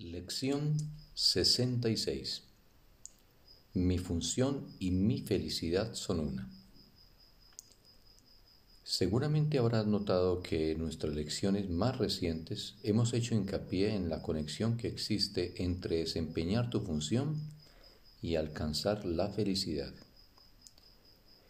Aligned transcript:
Lección 0.00 0.78
66 1.12 2.44
Mi 3.74 3.98
función 3.98 4.66
y 4.78 4.92
mi 4.92 5.20
felicidad 5.20 5.92
son 5.92 6.20
una. 6.20 6.50
Seguramente 8.82 9.58
habrás 9.58 9.86
notado 9.86 10.42
que 10.42 10.70
en 10.70 10.78
nuestras 10.78 11.14
lecciones 11.14 11.68
más 11.68 11.98
recientes 11.98 12.76
hemos 12.82 13.12
hecho 13.12 13.34
hincapié 13.34 13.94
en 13.94 14.08
la 14.08 14.22
conexión 14.22 14.78
que 14.78 14.88
existe 14.88 15.62
entre 15.62 15.98
desempeñar 15.98 16.70
tu 16.70 16.80
función 16.80 17.38
y 18.22 18.36
alcanzar 18.36 19.04
la 19.04 19.28
felicidad. 19.28 19.92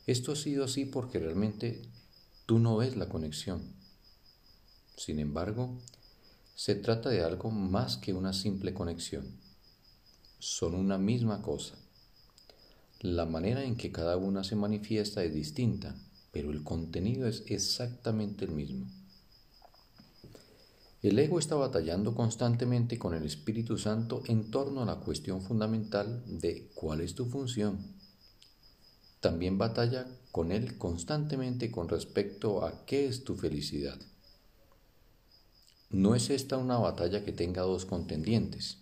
Esto 0.08 0.32
ha 0.32 0.36
sido 0.36 0.64
así 0.64 0.86
porque 0.86 1.20
realmente 1.20 1.82
tú 2.46 2.58
no 2.58 2.78
ves 2.78 2.96
la 2.96 3.08
conexión. 3.08 3.62
Sin 4.96 5.20
embargo, 5.20 5.78
se 6.62 6.74
trata 6.74 7.08
de 7.08 7.24
algo 7.24 7.50
más 7.50 7.96
que 7.96 8.12
una 8.12 8.34
simple 8.34 8.74
conexión. 8.74 9.24
Son 10.40 10.74
una 10.74 10.98
misma 10.98 11.40
cosa. 11.40 11.74
La 13.00 13.24
manera 13.24 13.64
en 13.64 13.76
que 13.76 13.90
cada 13.90 14.18
una 14.18 14.44
se 14.44 14.56
manifiesta 14.56 15.24
es 15.24 15.32
distinta, 15.32 15.96
pero 16.32 16.50
el 16.50 16.62
contenido 16.62 17.26
es 17.26 17.44
exactamente 17.46 18.44
el 18.44 18.50
mismo. 18.50 18.86
El 21.00 21.18
ego 21.18 21.38
está 21.38 21.54
batallando 21.54 22.14
constantemente 22.14 22.98
con 22.98 23.14
el 23.14 23.24
Espíritu 23.24 23.78
Santo 23.78 24.22
en 24.26 24.50
torno 24.50 24.82
a 24.82 24.84
la 24.84 24.96
cuestión 24.96 25.40
fundamental 25.40 26.22
de 26.26 26.68
cuál 26.74 27.00
es 27.00 27.14
tu 27.14 27.24
función. 27.24 27.78
También 29.20 29.56
batalla 29.56 30.06
con 30.30 30.52
él 30.52 30.76
constantemente 30.76 31.70
con 31.70 31.88
respecto 31.88 32.66
a 32.66 32.84
qué 32.84 33.06
es 33.06 33.24
tu 33.24 33.34
felicidad. 33.34 33.98
No 35.90 36.14
es 36.14 36.30
esta 36.30 36.56
una 36.56 36.78
batalla 36.78 37.24
que 37.24 37.32
tenga 37.32 37.62
dos 37.62 37.84
contendientes. 37.84 38.78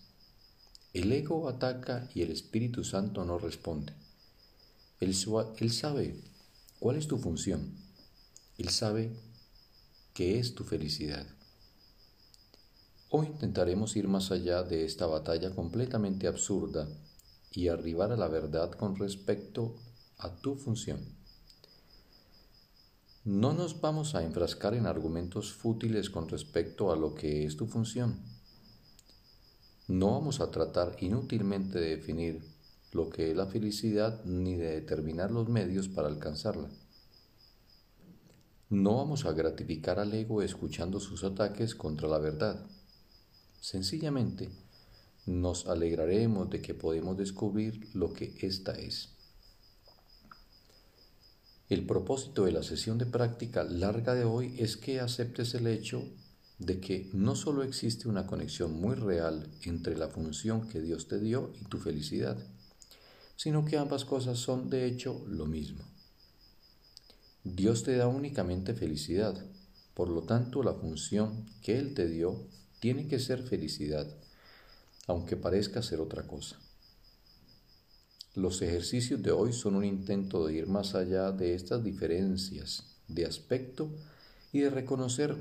El 0.93 1.11
ego 1.11 1.49
ataca 1.49 2.07
y 2.15 2.21
el 2.21 2.31
Espíritu 2.31 2.85
Santo 2.85 3.25
no 3.25 3.39
responde. 3.39 3.95
Él, 5.01 5.15
sabe 5.15 6.21
cuál 6.79 6.97
es 6.97 7.09
tu 7.09 7.17
función. 7.17 7.73
Él 8.59 8.69
sabe 8.69 9.17
qué 10.13 10.39
es 10.39 10.55
tu 10.55 10.65
felicidad. 10.65 11.27
Hoy 13.09 13.29
intentaremos 13.29 13.97
ir 13.97 14.07
más 14.07 14.31
allá 14.31 14.63
de 14.63 14.85
esta 14.85 15.07
batalla 15.07 15.55
completamente 15.55 16.27
absurda 16.27 16.89
y 17.53 17.69
arribar 17.69 18.13
a 18.13 18.17
la 18.17 18.29
verdad 18.29 18.73
con 18.73 18.97
respecto 18.97 19.77
a 20.19 20.37
tu 20.37 20.57
función. 20.57 21.18
No 23.29 23.53
nos 23.53 23.83
vamos 23.83 24.15
a 24.15 24.23
enfrascar 24.23 24.73
en 24.73 24.87
argumentos 24.87 25.53
fútiles 25.53 26.09
con 26.09 26.31
respecto 26.31 26.91
a 26.91 26.97
lo 26.97 27.15
que 27.15 27.45
es 27.45 27.59
tu 27.59 27.67
función. 27.67 28.23
No 29.87 30.13
vamos 30.13 30.41
a 30.41 30.51
tratar 30.51 30.97
inútilmente 31.01 31.79
de 31.79 31.97
definir 31.97 32.43
lo 32.93 33.11
que 33.11 33.31
es 33.31 33.37
la 33.37 33.45
felicidad 33.45 34.25
ni 34.25 34.57
de 34.57 34.71
determinar 34.81 35.31
los 35.31 35.47
medios 35.47 35.89
para 35.89 36.09
alcanzarla. 36.09 36.71
No 38.71 38.97
vamos 38.97 39.27
a 39.27 39.33
gratificar 39.33 39.99
al 39.99 40.15
ego 40.15 40.41
escuchando 40.41 40.99
sus 40.99 41.23
ataques 41.23 41.75
contra 41.75 42.09
la 42.09 42.21
verdad. 42.21 42.65
Sencillamente, 43.61 44.49
nos 45.27 45.67
alegraremos 45.67 46.49
de 46.49 46.63
que 46.63 46.73
podemos 46.73 47.19
descubrir 47.19 47.91
lo 47.93 48.15
que 48.15 48.35
ésta 48.41 48.73
es. 48.73 49.18
El 51.69 51.85
propósito 51.85 52.47
de 52.47 52.53
la 52.53 52.63
sesión 52.63 52.97
de 52.97 53.05
práctica 53.05 53.63
larga 53.63 54.15
de 54.15 54.25
hoy 54.25 54.55
es 54.59 54.79
que 54.79 55.01
aceptes 55.01 55.55
el 55.55 55.67
hecho 55.67 56.03
de 56.59 56.81
que 56.81 57.11
no 57.13 57.37
solo 57.37 57.63
existe 57.63 58.09
una 58.09 58.27
conexión 58.27 58.81
muy 58.81 58.95
real 58.95 59.47
entre 59.63 59.95
la 59.95 60.09
función 60.09 60.67
que 60.67 60.81
Dios 60.81 61.09
te 61.09 61.21
dio 61.21 61.53
y 61.61 61.67
tu 61.67 61.77
felicidad, 61.77 62.39
sino 63.37 63.67
que 63.67 63.77
ambas 63.77 64.07
cosas 64.07 64.39
son 64.39 64.71
de 64.71 64.87
hecho 64.87 65.23
lo 65.29 65.45
mismo. 65.45 65.85
Dios 67.45 67.83
te 67.83 67.97
da 67.97 68.09
únicamente 68.09 68.73
felicidad, 68.73 69.45
por 69.93 70.09
lo 70.09 70.23
tanto 70.23 70.63
la 70.63 70.73
función 70.73 71.45
que 71.63 71.79
Él 71.79 71.93
te 71.93 72.09
dio 72.09 72.49
tiene 72.81 73.09
que 73.09 73.19
ser 73.19 73.43
felicidad, 73.43 74.07
aunque 75.07 75.37
parezca 75.37 75.83
ser 75.83 76.01
otra 76.01 76.27
cosa. 76.27 76.59
Los 78.35 78.63
ejercicios 78.63 79.23
de 79.23 79.33
hoy 79.33 79.53
son 79.53 79.75
un 79.75 79.85
intento 79.85 80.47
de 80.47 80.55
ir 80.55 80.67
más 80.67 80.95
allá 80.95 81.33
de 81.33 81.55
estas 81.55 81.83
diferencias 81.83 82.85
de 83.09 83.27
aspecto 83.27 83.91
y 84.53 84.61
de 84.61 84.71
reconocer 84.71 85.37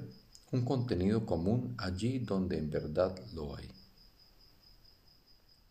un 0.52 0.64
contenido 0.64 1.26
común 1.26 1.76
allí 1.78 2.20
donde 2.20 2.58
en 2.58 2.70
verdad 2.70 3.16
lo 3.34 3.56
hay. 3.56 3.68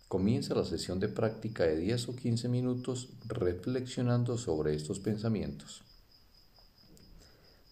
Comienza 0.09 0.55
la 0.55 0.65
sesión 0.65 1.01
de 1.01 1.09
práctica 1.09 1.65
de 1.65 1.77
10 1.77 2.11
o 2.11 2.17
15 2.17 2.49
minutos 2.49 3.09
reflexionando 3.27 4.39
sobre 4.39 4.75
estos 4.75 5.01
pensamientos. 5.01 5.83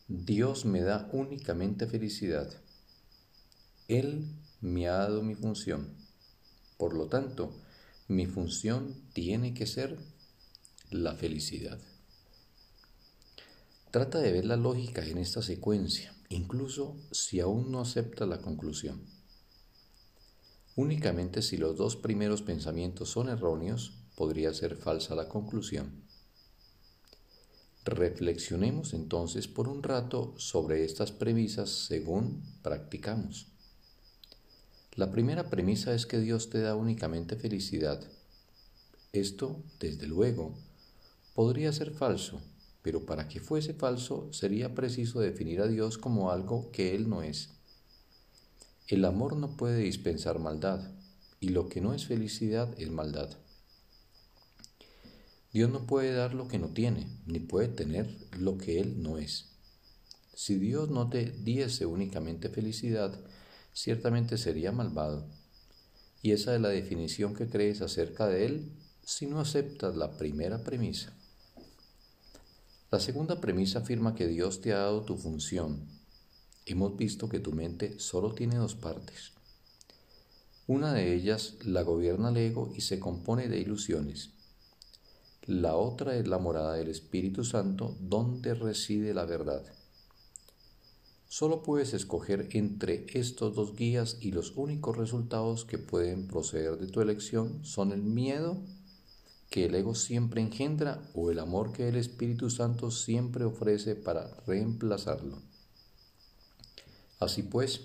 Dios 0.08 0.64
me 0.64 0.80
da 0.80 1.08
únicamente 1.12 1.86
felicidad. 1.86 2.50
Él 3.88 4.26
me 4.60 4.88
ha 4.88 4.94
dado 4.94 5.22
mi 5.22 5.34
función. 5.34 5.94
Por 6.76 6.94
lo 6.94 7.06
tanto, 7.06 7.52
mi 8.08 8.26
función 8.26 8.94
tiene 9.14 9.54
que 9.54 9.66
ser 9.66 9.98
la 10.90 11.14
felicidad. 11.14 11.80
Trata 13.90 14.18
de 14.18 14.32
ver 14.32 14.44
la 14.44 14.56
lógica 14.56 15.06
en 15.06 15.18
esta 15.18 15.40
secuencia, 15.40 16.14
incluso 16.28 16.96
si 17.12 17.40
aún 17.40 17.72
no 17.72 17.80
acepta 17.80 18.26
la 18.26 18.42
conclusión. 18.42 19.06
Únicamente 20.76 21.40
si 21.40 21.56
los 21.56 21.76
dos 21.76 21.96
primeros 21.96 22.42
pensamientos 22.42 23.08
son 23.08 23.28
erróneos, 23.28 24.04
podría 24.16 24.52
ser 24.52 24.76
falsa 24.76 25.14
la 25.14 25.28
conclusión. 25.28 26.04
Reflexionemos 27.84 28.92
entonces 28.92 29.48
por 29.48 29.68
un 29.68 29.82
rato 29.82 30.34
sobre 30.36 30.84
estas 30.84 31.12
premisas 31.12 31.70
según 31.70 32.42
practicamos. 32.62 33.53
La 34.96 35.10
primera 35.10 35.50
premisa 35.50 35.92
es 35.92 36.06
que 36.06 36.20
Dios 36.20 36.50
te 36.50 36.60
da 36.60 36.76
únicamente 36.76 37.34
felicidad. 37.34 38.00
Esto, 39.12 39.60
desde 39.80 40.06
luego, 40.06 40.54
podría 41.34 41.72
ser 41.72 41.90
falso, 41.90 42.40
pero 42.80 43.04
para 43.04 43.26
que 43.26 43.40
fuese 43.40 43.74
falso 43.74 44.32
sería 44.32 44.72
preciso 44.72 45.18
definir 45.18 45.60
a 45.62 45.66
Dios 45.66 45.98
como 45.98 46.30
algo 46.30 46.70
que 46.70 46.94
Él 46.94 47.08
no 47.08 47.22
es. 47.22 47.50
El 48.86 49.04
amor 49.04 49.36
no 49.36 49.56
puede 49.56 49.78
dispensar 49.78 50.38
maldad, 50.38 50.92
y 51.40 51.48
lo 51.48 51.68
que 51.68 51.80
no 51.80 51.92
es 51.92 52.06
felicidad 52.06 52.72
es 52.78 52.90
maldad. 52.90 53.30
Dios 55.52 55.70
no 55.70 55.86
puede 55.86 56.12
dar 56.12 56.34
lo 56.34 56.46
que 56.46 56.60
no 56.60 56.68
tiene, 56.68 57.08
ni 57.26 57.40
puede 57.40 57.66
tener 57.66 58.08
lo 58.38 58.58
que 58.58 58.78
Él 58.78 59.02
no 59.02 59.18
es. 59.18 59.56
Si 60.34 60.54
Dios 60.54 60.90
no 60.90 61.08
te 61.10 61.32
diese 61.32 61.84
únicamente 61.84 62.48
felicidad, 62.48 63.18
ciertamente 63.74 64.38
sería 64.38 64.72
malvado. 64.72 65.26
Y 66.22 66.32
esa 66.32 66.54
es 66.54 66.60
la 66.62 66.70
definición 66.70 67.34
que 67.34 67.48
crees 67.48 67.82
acerca 67.82 68.26
de 68.26 68.46
él 68.46 68.72
si 69.04 69.26
no 69.26 69.40
aceptas 69.40 69.94
la 69.96 70.16
primera 70.16 70.64
premisa. 70.64 71.12
La 72.90 73.00
segunda 73.00 73.40
premisa 73.40 73.80
afirma 73.80 74.14
que 74.14 74.26
Dios 74.28 74.62
te 74.62 74.72
ha 74.72 74.78
dado 74.78 75.02
tu 75.02 75.18
función. 75.18 75.86
Hemos 76.64 76.96
visto 76.96 77.28
que 77.28 77.40
tu 77.40 77.52
mente 77.52 77.98
solo 77.98 78.32
tiene 78.32 78.56
dos 78.56 78.74
partes. 78.74 79.32
Una 80.66 80.94
de 80.94 81.12
ellas 81.12 81.56
la 81.62 81.82
gobierna 81.82 82.30
el 82.30 82.38
ego 82.38 82.72
y 82.74 82.80
se 82.80 82.98
compone 82.98 83.48
de 83.48 83.58
ilusiones. 83.58 84.30
La 85.42 85.76
otra 85.76 86.16
es 86.16 86.26
la 86.26 86.38
morada 86.38 86.74
del 86.74 86.88
Espíritu 86.88 87.44
Santo 87.44 87.98
donde 88.00 88.54
reside 88.54 89.12
la 89.12 89.26
verdad. 89.26 89.62
Solo 91.28 91.62
puedes 91.62 91.94
escoger 91.94 92.48
entre 92.52 93.06
estos 93.12 93.54
dos 93.54 93.74
guías 93.74 94.18
y 94.20 94.30
los 94.30 94.52
únicos 94.56 94.96
resultados 94.96 95.64
que 95.64 95.78
pueden 95.78 96.28
proceder 96.28 96.78
de 96.78 96.86
tu 96.86 97.00
elección 97.00 97.64
son 97.64 97.92
el 97.92 98.02
miedo 98.02 98.62
que 99.50 99.66
el 99.66 99.74
ego 99.74 99.94
siempre 99.94 100.40
engendra 100.40 101.00
o 101.14 101.30
el 101.30 101.38
amor 101.38 101.72
que 101.72 101.88
el 101.88 101.96
Espíritu 101.96 102.50
Santo 102.50 102.90
siempre 102.90 103.44
ofrece 103.44 103.94
para 103.94 104.36
reemplazarlo. 104.46 105.42
Así 107.20 107.42
pues, 107.42 107.82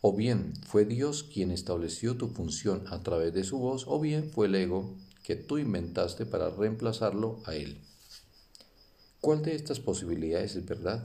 o 0.00 0.14
bien 0.14 0.52
fue 0.66 0.84
Dios 0.84 1.22
quien 1.22 1.50
estableció 1.50 2.16
tu 2.16 2.28
función 2.28 2.84
a 2.88 3.02
través 3.02 3.32
de 3.32 3.44
su 3.44 3.58
voz, 3.58 3.84
o 3.86 4.00
bien 4.00 4.30
fue 4.30 4.46
el 4.46 4.54
ego 4.56 4.96
que 5.22 5.36
tú 5.36 5.58
inventaste 5.58 6.26
para 6.26 6.50
reemplazarlo 6.50 7.40
a 7.46 7.54
él. 7.54 7.80
¿Cuál 9.20 9.42
de 9.42 9.54
estas 9.54 9.80
posibilidades 9.80 10.56
es 10.56 10.66
verdad? 10.66 11.04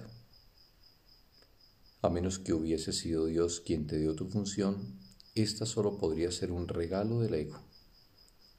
A 2.03 2.09
menos 2.09 2.39
que 2.39 2.53
hubiese 2.53 2.93
sido 2.93 3.27
Dios 3.27 3.59
quien 3.59 3.85
te 3.85 3.99
dio 3.99 4.15
tu 4.15 4.27
función, 4.27 4.97
esta 5.35 5.67
solo 5.67 5.99
podría 5.99 6.31
ser 6.31 6.51
un 6.51 6.67
regalo 6.67 7.19
del 7.19 7.35
ego. 7.35 7.59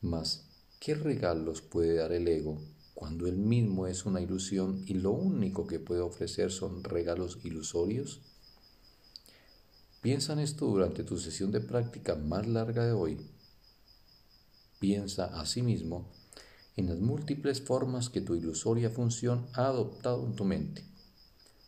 Mas, 0.00 0.46
¿qué 0.78 0.94
regalos 0.94 1.60
puede 1.60 1.96
dar 1.96 2.12
el 2.12 2.28
ego 2.28 2.62
cuando 2.94 3.26
él 3.26 3.36
mismo 3.36 3.88
es 3.88 4.06
una 4.06 4.20
ilusión 4.20 4.84
y 4.86 4.94
lo 4.94 5.10
único 5.10 5.66
que 5.66 5.80
puede 5.80 6.02
ofrecer 6.02 6.52
son 6.52 6.84
regalos 6.84 7.40
ilusorios? 7.42 8.20
Piensa 10.02 10.34
en 10.34 10.38
esto 10.38 10.66
durante 10.66 11.02
tu 11.02 11.18
sesión 11.18 11.50
de 11.50 11.60
práctica 11.60 12.14
más 12.14 12.46
larga 12.46 12.86
de 12.86 12.92
hoy. 12.92 13.18
Piensa 14.78 15.40
asimismo 15.40 16.12
en 16.76 16.86
las 16.86 17.00
múltiples 17.00 17.60
formas 17.60 18.08
que 18.08 18.20
tu 18.20 18.36
ilusoria 18.36 18.88
función 18.88 19.48
ha 19.52 19.66
adoptado 19.66 20.24
en 20.26 20.36
tu 20.36 20.44
mente 20.44 20.91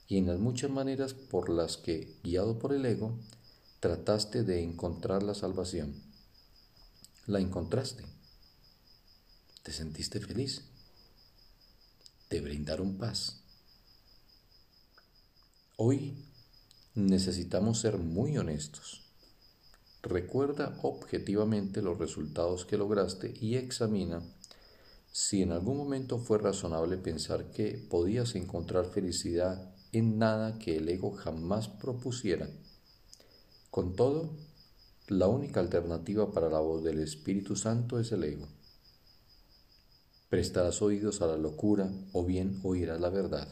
y 0.06 0.18
en 0.18 0.26
las 0.26 0.38
muchas 0.38 0.70
maneras 0.70 1.14
por 1.14 1.48
las 1.48 1.76
que, 1.76 2.18
guiado 2.22 2.58
por 2.58 2.72
el 2.72 2.84
ego, 2.84 3.18
trataste 3.80 4.42
de 4.42 4.62
encontrar 4.62 5.22
la 5.22 5.34
salvación. 5.34 5.94
La 7.26 7.40
encontraste. 7.40 8.04
Te 9.62 9.72
sentiste 9.72 10.20
feliz. 10.20 10.62
Te 12.28 12.40
brindaron 12.40 12.98
paz. 12.98 13.42
Hoy 15.76 16.24
necesitamos 16.94 17.80
ser 17.80 17.98
muy 17.98 18.36
honestos. 18.38 19.02
Recuerda 20.02 20.78
objetivamente 20.82 21.80
los 21.80 21.98
resultados 21.98 22.66
que 22.66 22.76
lograste 22.76 23.34
y 23.40 23.56
examina 23.56 24.22
si 25.10 25.42
en 25.42 25.52
algún 25.52 25.76
momento 25.76 26.18
fue 26.18 26.38
razonable 26.38 26.96
pensar 26.96 27.52
que 27.52 27.78
podías 27.88 28.34
encontrar 28.34 28.86
felicidad 28.86 29.73
en 29.94 30.18
nada 30.18 30.58
que 30.58 30.76
el 30.76 30.88
ego 30.88 31.12
jamás 31.12 31.68
propusiera. 31.68 32.48
Con 33.70 33.94
todo, 33.94 34.36
la 35.08 35.28
única 35.28 35.60
alternativa 35.60 36.32
para 36.32 36.48
la 36.48 36.58
voz 36.58 36.82
del 36.82 36.98
Espíritu 37.00 37.56
Santo 37.56 38.00
es 38.00 38.10
el 38.12 38.24
ego. 38.24 38.48
Prestarás 40.28 40.82
oídos 40.82 41.22
a 41.22 41.26
la 41.26 41.36
locura 41.36 41.92
o 42.12 42.24
bien 42.24 42.58
oirás 42.64 43.00
la 43.00 43.10
verdad. 43.10 43.48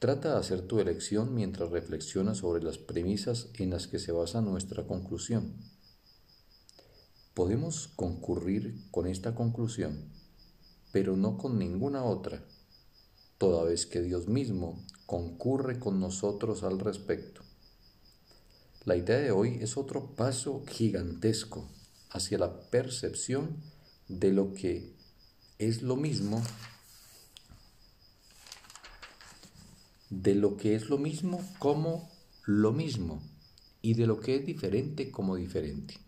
Trata 0.00 0.32
de 0.32 0.40
hacer 0.40 0.62
tu 0.62 0.80
elección 0.80 1.32
mientras 1.32 1.70
reflexionas 1.70 2.38
sobre 2.38 2.64
las 2.64 2.78
premisas 2.78 3.50
en 3.58 3.70
las 3.70 3.86
que 3.86 4.00
se 4.00 4.10
basa 4.10 4.40
nuestra 4.40 4.84
conclusión. 4.84 5.54
Podemos 7.34 7.88
concurrir 7.94 8.90
con 8.90 9.06
esta 9.06 9.36
conclusión, 9.36 10.10
pero 10.90 11.16
no 11.16 11.38
con 11.38 11.58
ninguna 11.58 12.02
otra 12.04 12.42
toda 13.42 13.64
vez 13.64 13.86
que 13.86 14.00
Dios 14.00 14.28
mismo 14.28 14.80
concurre 15.04 15.80
con 15.80 15.98
nosotros 15.98 16.62
al 16.62 16.78
respecto. 16.78 17.42
La 18.84 18.94
idea 18.94 19.16
de 19.16 19.32
hoy 19.32 19.58
es 19.60 19.76
otro 19.76 20.14
paso 20.14 20.62
gigantesco 20.64 21.68
hacia 22.10 22.38
la 22.38 22.70
percepción 22.70 23.56
de 24.06 24.32
lo 24.32 24.54
que 24.54 24.94
es 25.58 25.82
lo 25.82 25.96
mismo, 25.96 26.40
de 30.08 30.36
lo 30.36 30.56
que 30.56 30.76
es 30.76 30.88
lo 30.88 30.98
mismo 30.98 31.44
como 31.58 32.12
lo 32.44 32.70
mismo 32.70 33.20
y 33.80 33.94
de 33.94 34.06
lo 34.06 34.20
que 34.20 34.36
es 34.36 34.46
diferente 34.46 35.10
como 35.10 35.34
diferente. 35.34 35.98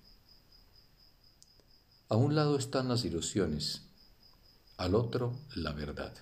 A 2.08 2.14
un 2.14 2.36
lado 2.36 2.56
están 2.56 2.86
las 2.86 3.04
ilusiones, 3.04 3.88
al 4.76 4.94
otro 4.94 5.36
la 5.56 5.72
verdad. 5.72 6.14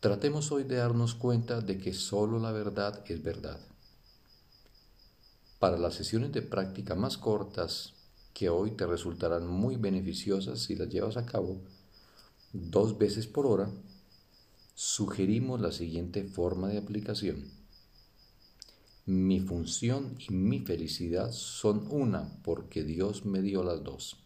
Tratemos 0.00 0.52
hoy 0.52 0.64
de 0.64 0.76
darnos 0.76 1.14
cuenta 1.14 1.60
de 1.60 1.78
que 1.78 1.94
solo 1.94 2.38
la 2.38 2.52
verdad 2.52 3.02
es 3.06 3.22
verdad. 3.22 3.58
Para 5.58 5.78
las 5.78 5.94
sesiones 5.94 6.32
de 6.32 6.42
práctica 6.42 6.94
más 6.94 7.16
cortas, 7.16 7.94
que 8.34 8.50
hoy 8.50 8.72
te 8.72 8.86
resultarán 8.86 9.46
muy 9.46 9.76
beneficiosas 9.76 10.60
si 10.60 10.76
las 10.76 10.90
llevas 10.90 11.16
a 11.16 11.24
cabo 11.24 11.62
dos 12.52 12.98
veces 12.98 13.26
por 13.26 13.46
hora, 13.46 13.70
sugerimos 14.74 15.60
la 15.60 15.72
siguiente 15.72 16.24
forma 16.24 16.68
de 16.68 16.76
aplicación. 16.76 17.50
Mi 19.06 19.40
función 19.40 20.16
y 20.18 20.34
mi 20.34 20.60
felicidad 20.60 21.32
son 21.32 21.86
una 21.90 22.38
porque 22.42 22.84
Dios 22.84 23.24
me 23.24 23.40
dio 23.40 23.62
las 23.62 23.82
dos. 23.82 24.25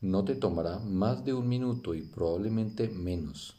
No 0.00 0.24
te 0.24 0.36
tomará 0.36 0.78
más 0.78 1.24
de 1.24 1.34
un 1.34 1.48
minuto 1.48 1.94
y 1.94 2.02
probablemente 2.02 2.88
menos 2.88 3.56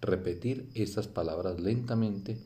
repetir 0.00 0.68
estas 0.74 1.08
palabras 1.08 1.60
lentamente 1.60 2.38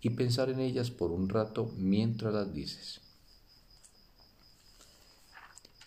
y 0.00 0.10
pensar 0.10 0.48
en 0.48 0.60
ellas 0.60 0.90
por 0.90 1.12
un 1.12 1.28
rato 1.28 1.72
mientras 1.76 2.32
las 2.32 2.52
dices. 2.52 3.00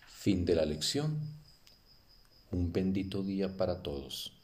Fin 0.08 0.46
de 0.46 0.56
la 0.56 0.66
lección. 0.66 1.20
Un 2.52 2.72
bendito 2.72 3.24
día 3.24 3.58
para 3.58 3.82
todos. 3.82 4.35